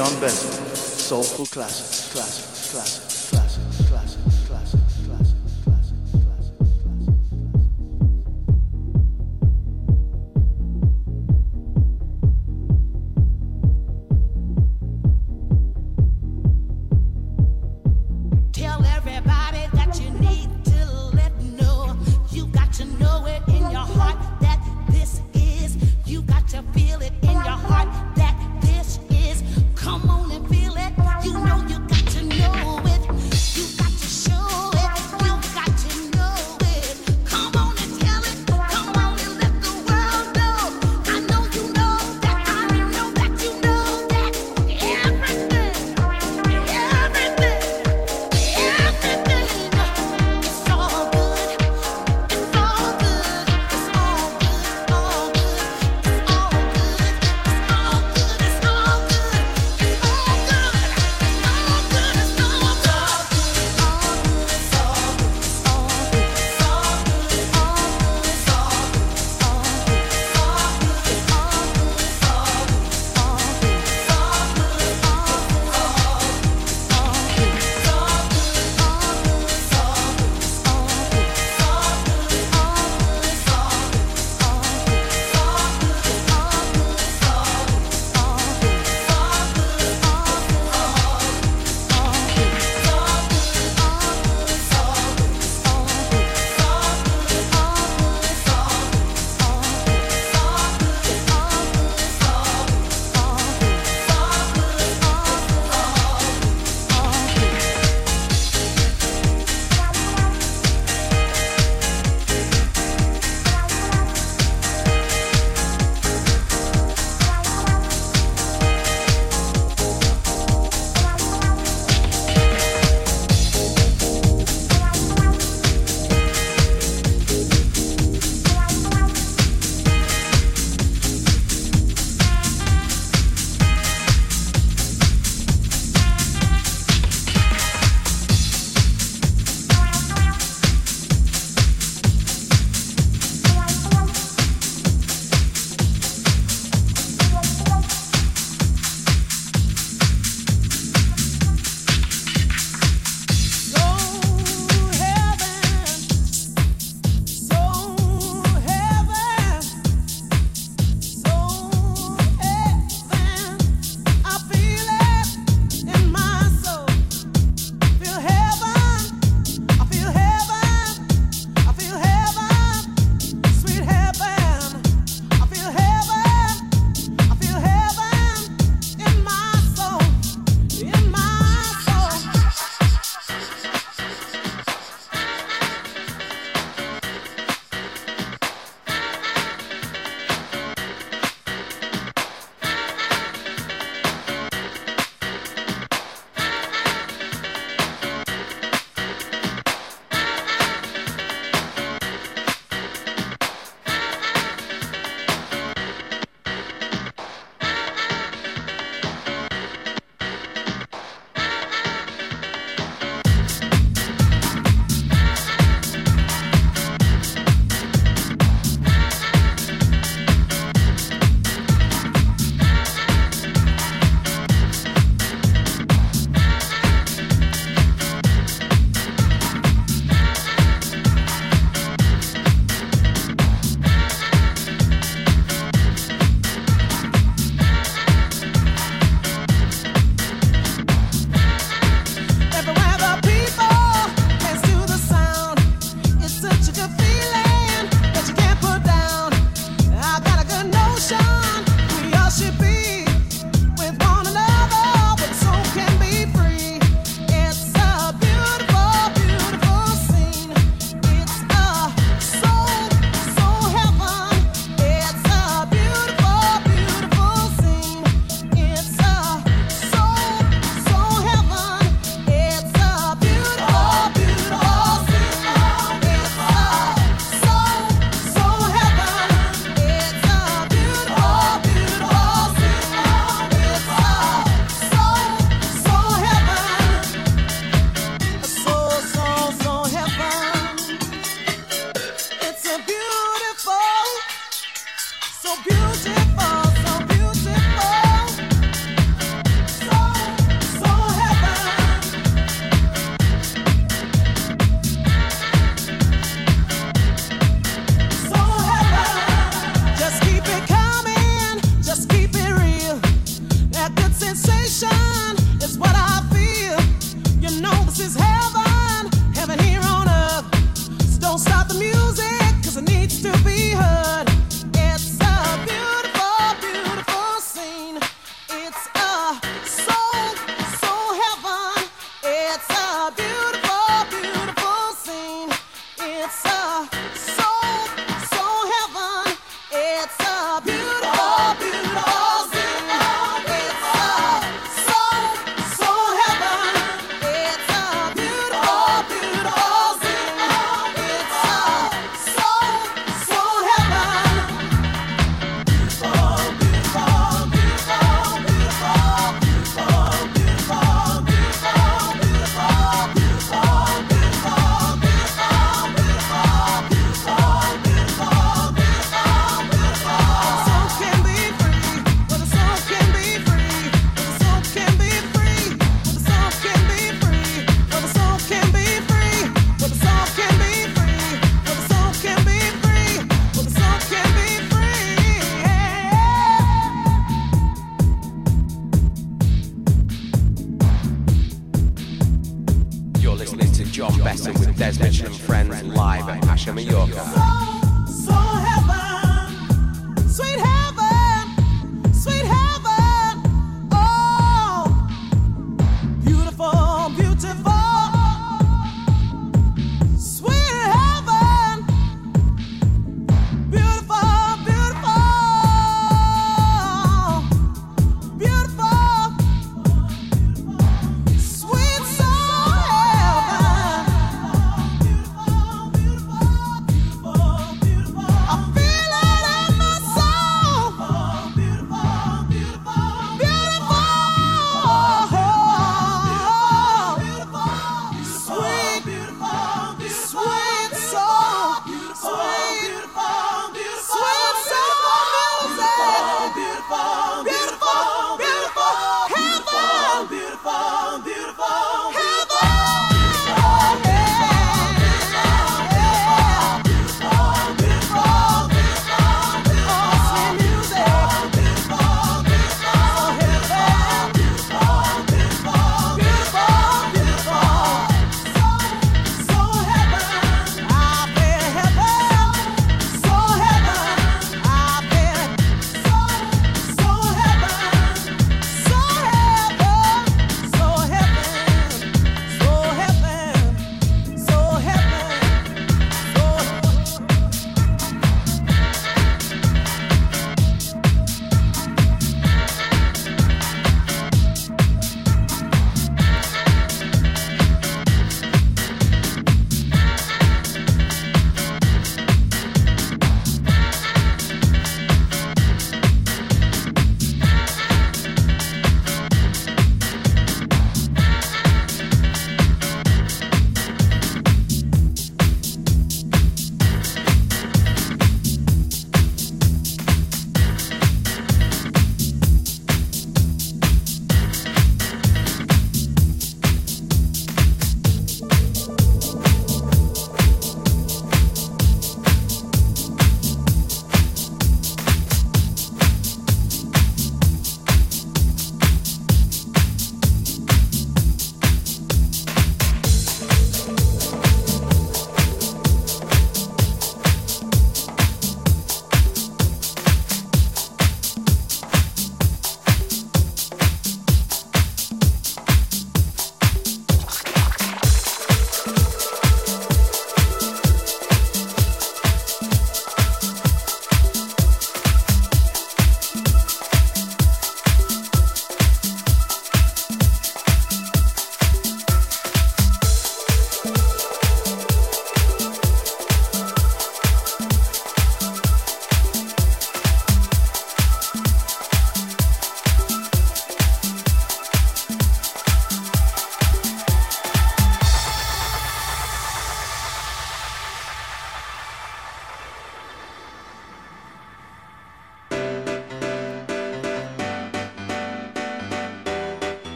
[0.00, 0.76] Jon Besant.
[0.76, 3.19] Soulful classics, classics, classics,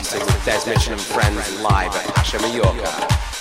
[0.00, 3.39] Besant with Des Mitchell and friends live at Pacha Mallorca.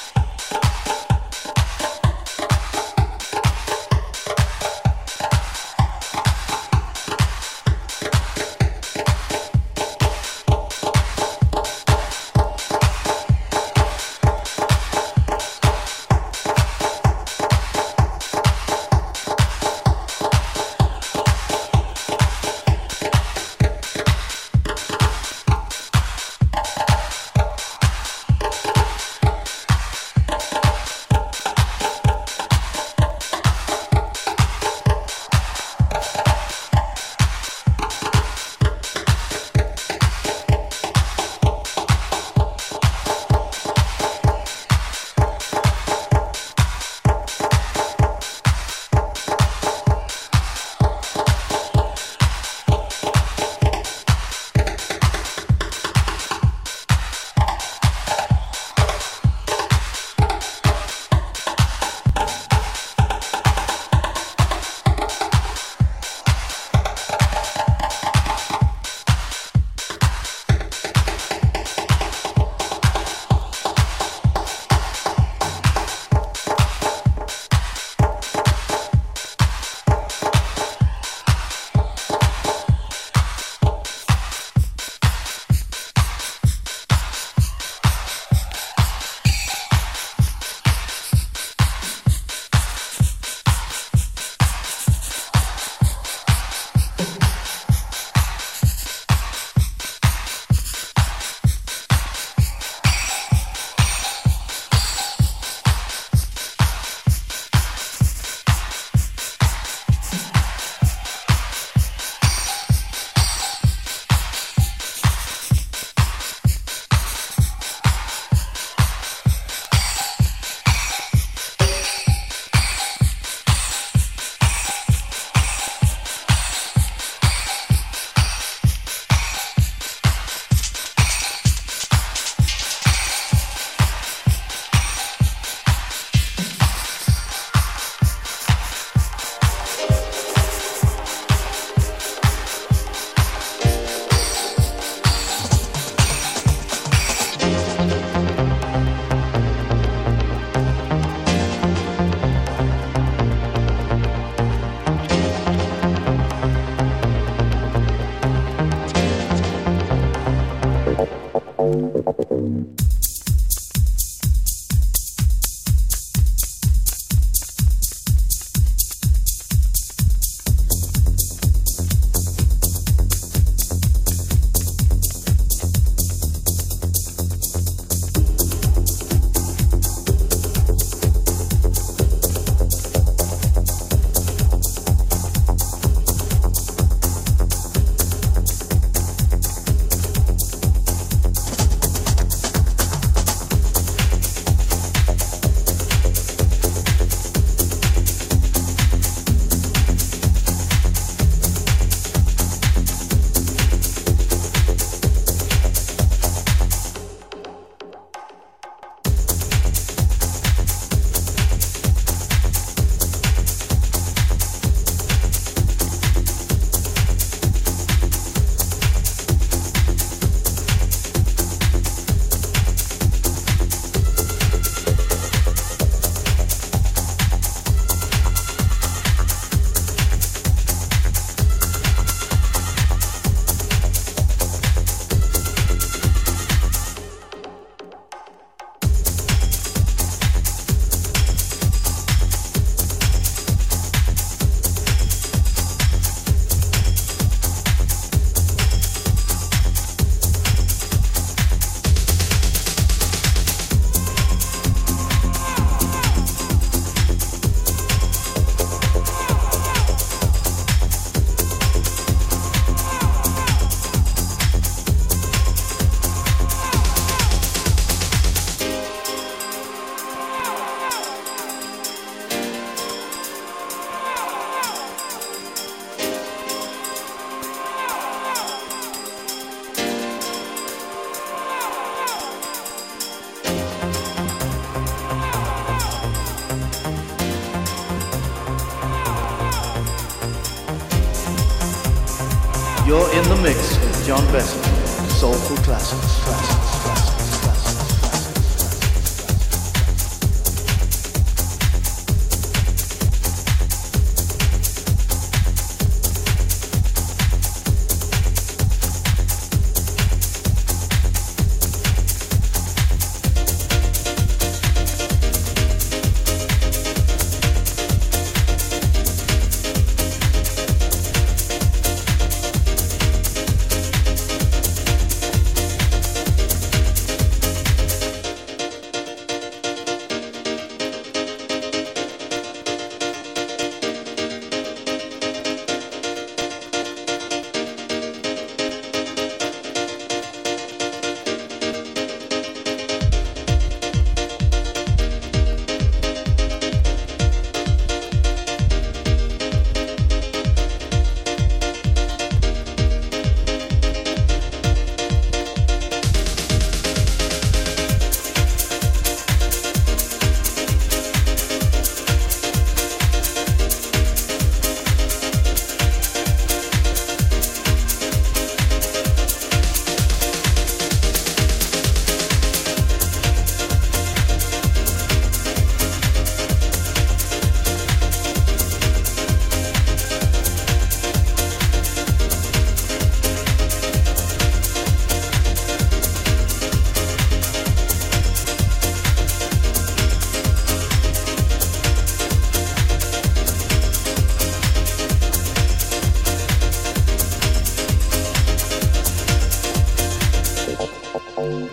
[294.32, 295.10] Besant.
[295.10, 296.69] soulful classics, classics,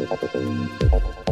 [0.07, 1.26] たときに見たときに。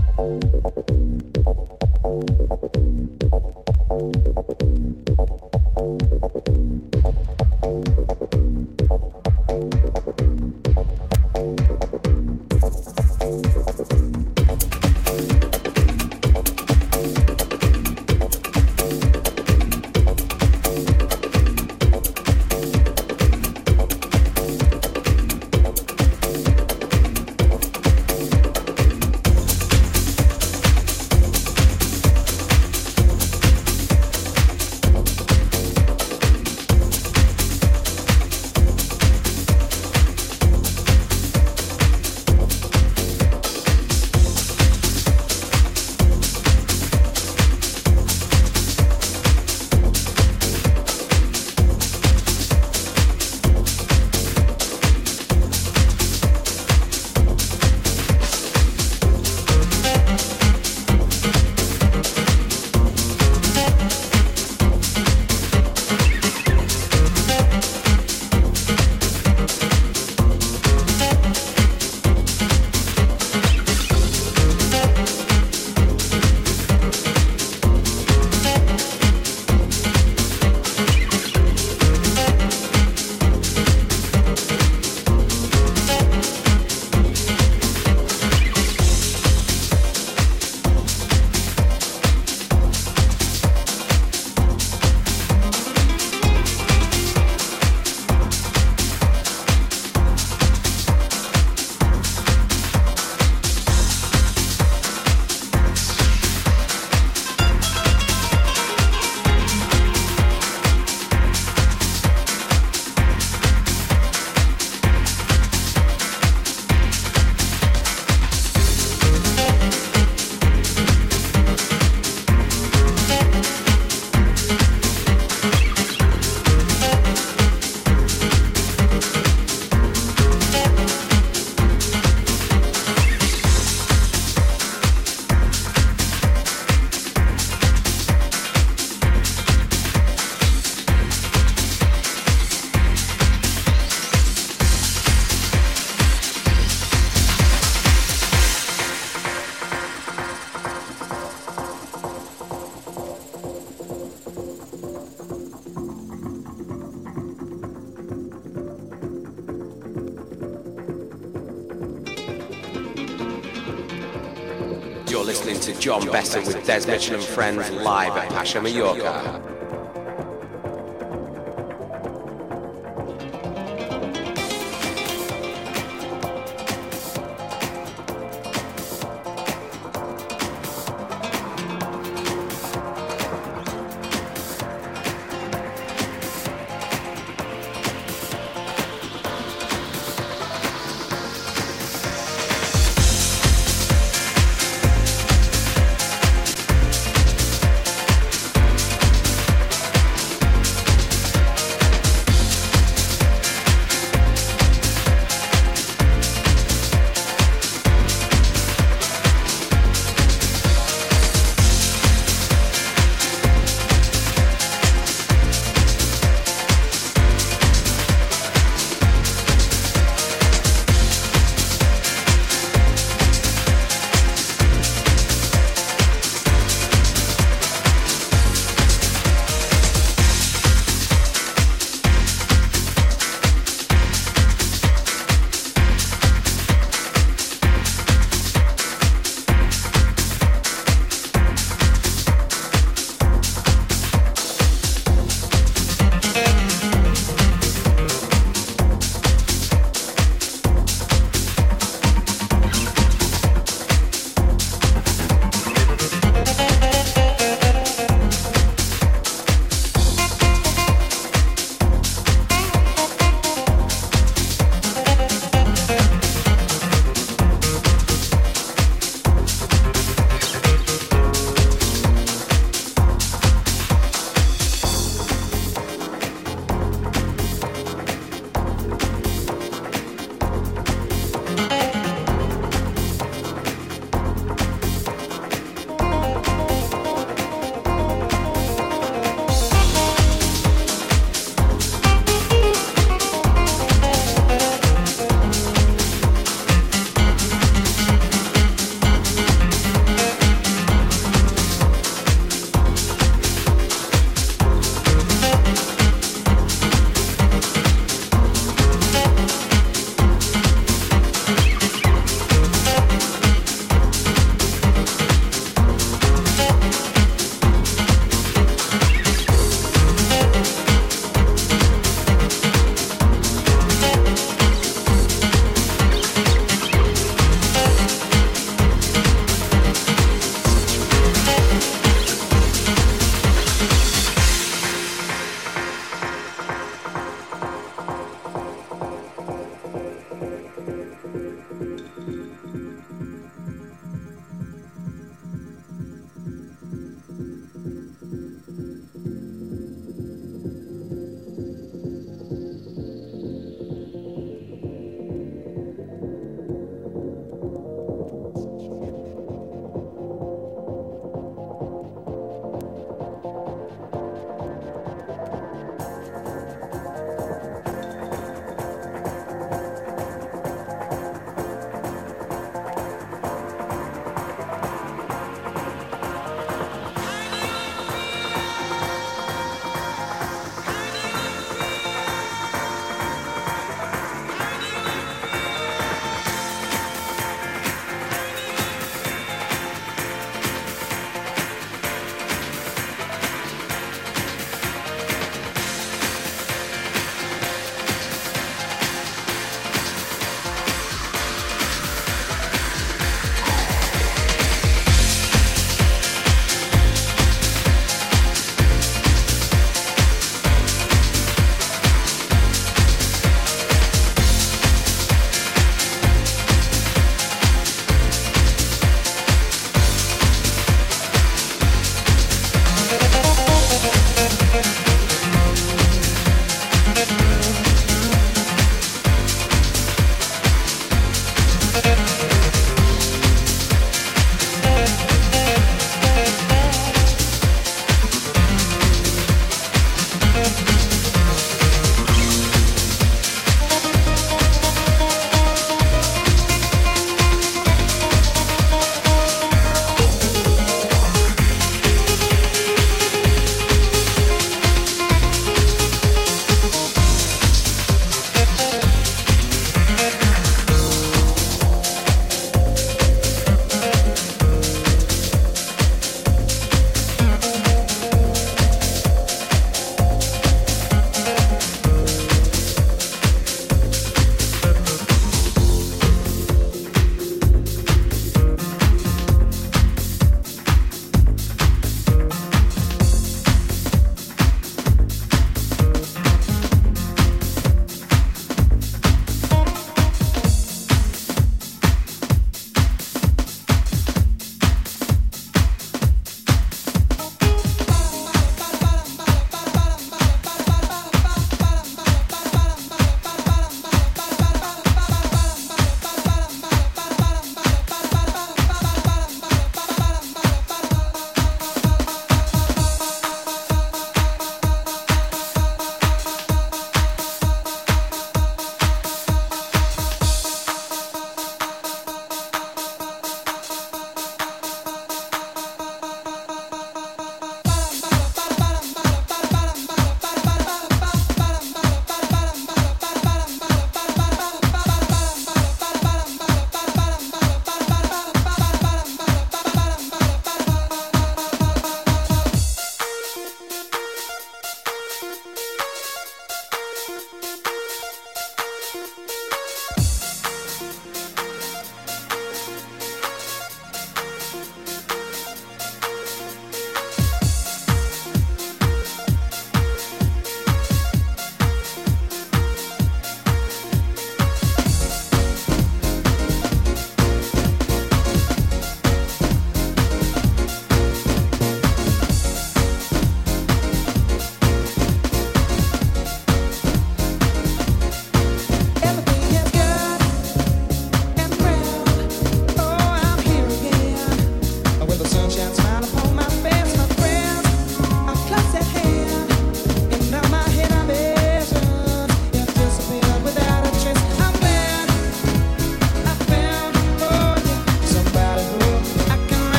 [166.14, 169.43] To with Des Mitchell and Friends live at Pacha Mallorca.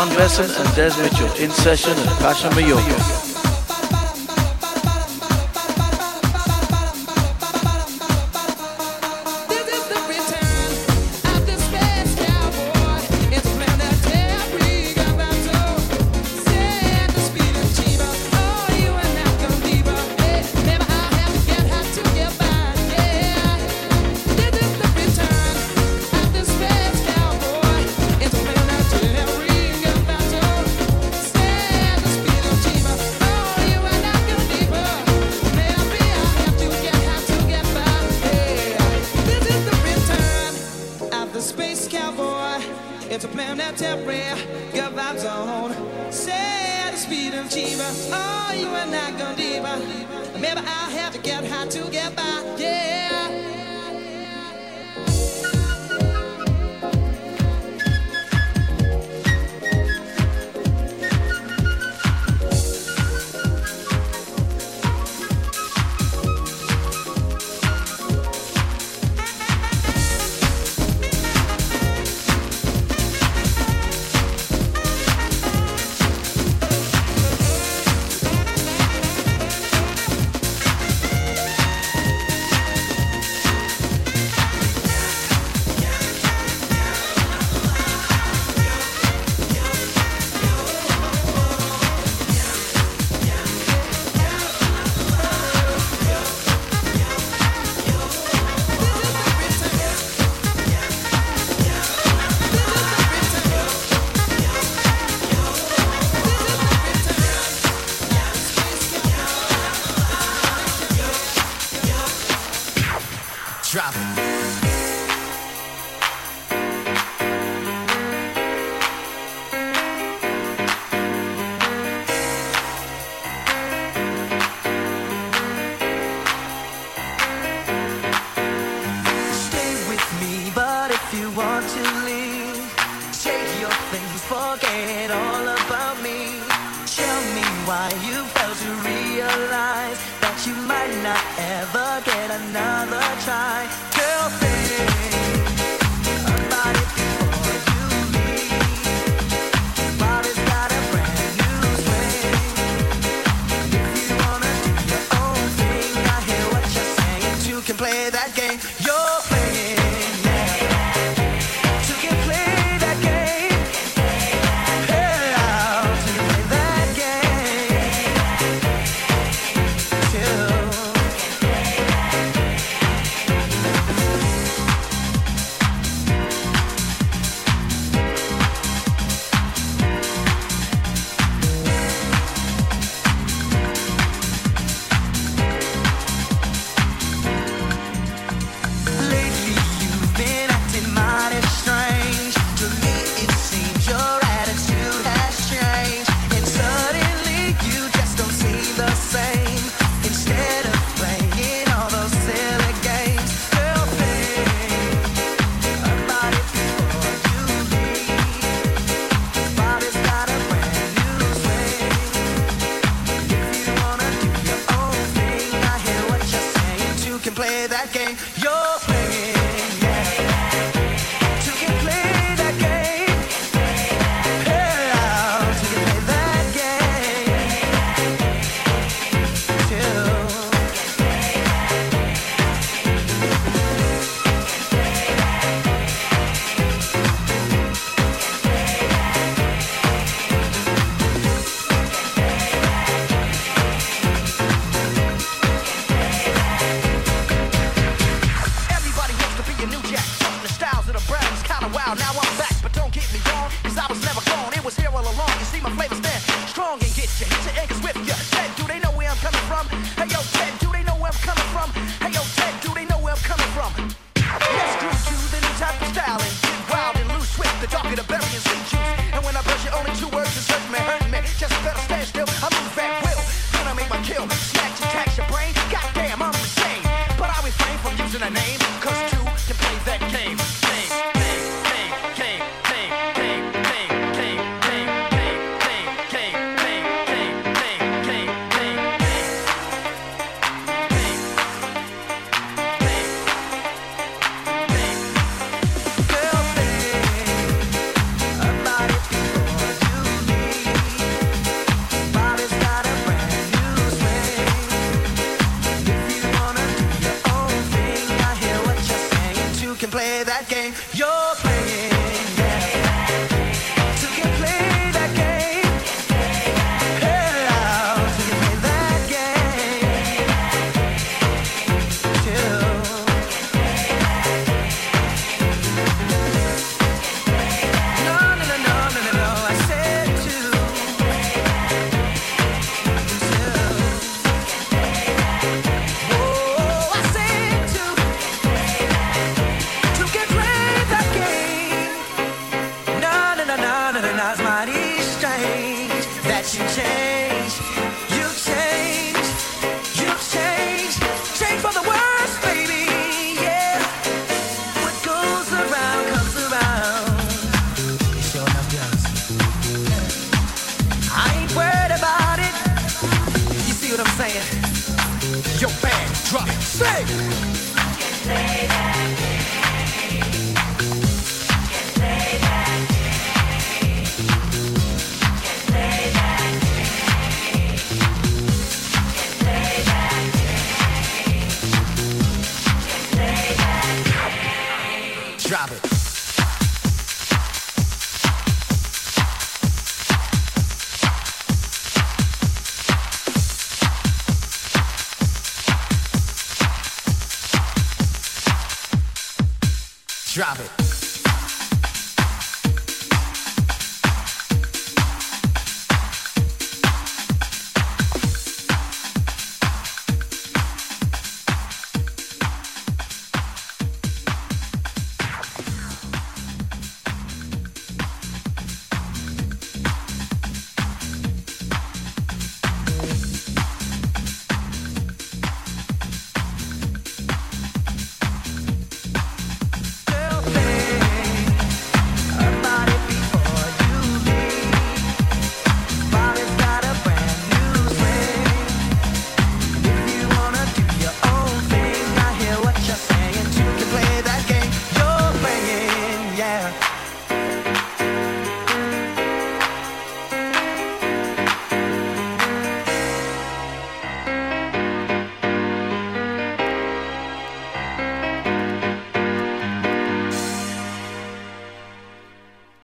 [0.00, 3.29] Jon Besant and Des Mitchell in session at Pacha Mallorca.